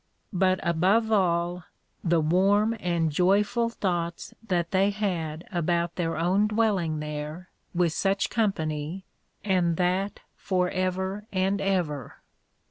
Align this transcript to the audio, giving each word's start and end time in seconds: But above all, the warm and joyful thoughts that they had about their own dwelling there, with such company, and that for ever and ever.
But 0.33 0.59
above 0.67 1.11
all, 1.11 1.63
the 2.03 2.19
warm 2.21 2.75
and 2.79 3.11
joyful 3.11 3.69
thoughts 3.69 4.33
that 4.41 4.71
they 4.71 4.89
had 4.89 5.47
about 5.51 5.95
their 5.95 6.17
own 6.17 6.47
dwelling 6.47 7.01
there, 7.01 7.49
with 7.75 7.93
such 7.93 8.31
company, 8.31 9.05
and 9.43 9.77
that 9.77 10.21
for 10.35 10.71
ever 10.71 11.27
and 11.31 11.61
ever. 11.61 12.15